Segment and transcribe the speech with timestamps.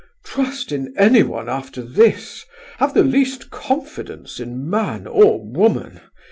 [0.25, 2.43] "Trust in anyone after this!
[2.79, 5.99] Have the least confidence in man or woman!"